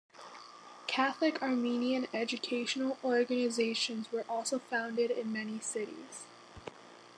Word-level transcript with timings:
Catholic 0.87 1.39
Armenian 1.43 2.07
educational 2.11 2.97
organizations 3.03 4.11
were 4.11 4.25
also 4.27 4.57
founded 4.57 5.11
in 5.11 5.31
many 5.31 5.59
cities. 5.59 6.23